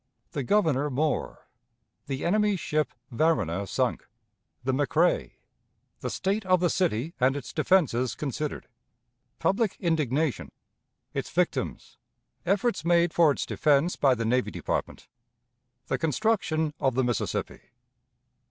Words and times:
The 0.31 0.41
Governor 0.41 0.89
Moore. 0.89 1.47
The 2.07 2.25
Enemy's 2.25 2.59
Ship 2.59 2.91
Varuna 3.11 3.67
sunk. 3.67 4.07
The 4.63 4.71
McRae. 4.73 5.33
The 5.99 6.09
State 6.09 6.43
of 6.43 6.59
the 6.59 6.71
City 6.71 7.13
and 7.19 7.35
its 7.35 7.53
Defenses 7.53 8.15
considered. 8.15 8.67
Public 9.37 9.77
Indignation. 9.79 10.49
Its 11.13 11.29
Victims. 11.29 11.99
Efforts 12.47 12.83
made 12.83 13.13
for 13.13 13.29
its 13.29 13.45
Defense 13.45 13.95
by 13.95 14.15
the 14.15 14.25
Navy 14.25 14.49
Department. 14.49 15.07
The 15.85 15.99
Construction 15.99 16.73
of 16.79 16.95
the 16.95 17.03
Mississippi. 17.03 17.61